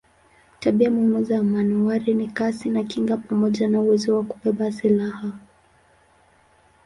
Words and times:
Tabia 0.59 0.89
muhimu 0.91 1.23
za 1.23 1.43
manowari 1.43 2.13
ni 2.13 2.27
kasi 2.27 2.69
na 2.69 2.83
kinga 2.83 3.17
pamoja 3.17 3.67
na 3.67 3.79
uwezo 3.81 4.15
wa 4.15 4.23
kubeba 4.23 4.71
silaha. 4.71 5.33